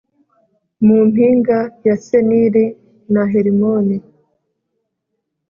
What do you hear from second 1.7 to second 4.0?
ya Seniri na Herimoni